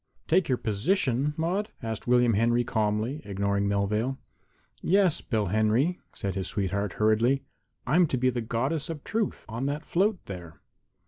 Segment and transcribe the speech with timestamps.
[0.27, 4.17] "Take your position, Maude?" asked William Henry calmly, ignoring Melvale.
[4.81, 7.43] "Yes, Bill Henry," said his sweetheart, hurriedly;
[7.85, 10.59] "I'm to be the Goddess of Truth on that float there."